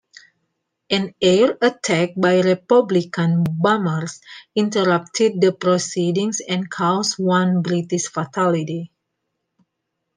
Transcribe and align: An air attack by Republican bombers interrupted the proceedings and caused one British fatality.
An 0.89 1.13
air 1.21 1.59
attack 1.61 2.13
by 2.17 2.39
Republican 2.41 3.43
bombers 3.47 4.19
interrupted 4.55 5.39
the 5.39 5.53
proceedings 5.53 6.39
and 6.41 6.71
caused 6.71 7.19
one 7.19 7.61
British 7.61 8.07
fatality. 8.07 8.91